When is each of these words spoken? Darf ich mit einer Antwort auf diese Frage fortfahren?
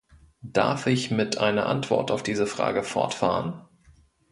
Darf 0.41 0.87
ich 0.87 1.11
mit 1.11 1.37
einer 1.37 1.67
Antwort 1.67 2.09
auf 2.09 2.23
diese 2.23 2.47
Frage 2.47 2.81
fortfahren? 2.81 3.61